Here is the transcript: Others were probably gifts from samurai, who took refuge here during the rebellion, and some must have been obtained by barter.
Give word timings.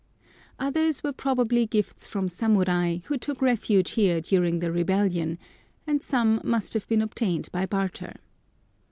Others 0.57 1.03
were 1.03 1.13
probably 1.13 1.67
gifts 1.67 2.07
from 2.07 2.27
samurai, 2.27 3.01
who 3.03 3.19
took 3.19 3.39
refuge 3.39 3.91
here 3.91 4.19
during 4.19 4.57
the 4.57 4.71
rebellion, 4.71 5.37
and 5.85 6.01
some 6.01 6.41
must 6.43 6.73
have 6.73 6.87
been 6.87 7.03
obtained 7.03 7.49
by 7.51 7.67
barter. 7.67 8.15